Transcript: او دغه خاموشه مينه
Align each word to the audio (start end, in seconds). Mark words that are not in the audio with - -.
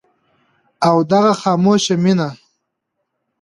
او 0.89 0.95
دغه 1.11 1.33
خاموشه 1.41 1.95
مينه 2.03 2.29